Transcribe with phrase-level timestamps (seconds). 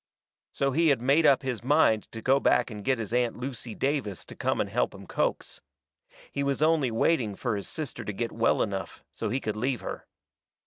[0.51, 3.75] So he had made up his mind to go back and get his Aunt Lucy
[3.75, 5.61] Davis to come and help him coax.
[6.31, 9.81] He was only waiting fur his sister to get well enough so he could leave
[9.81, 10.07] her.